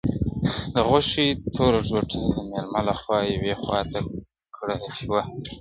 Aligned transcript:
د 0.73 0.75
غوښې 0.87 1.27
توره 1.55 1.81
ټوټه 1.89 2.19
د 2.35 2.37
مېلمه 2.49 2.81
لخوا 2.87 3.19
یوې 3.33 3.53
خواته 3.61 3.99
کړه 4.55 4.75
شوه. 4.99 5.21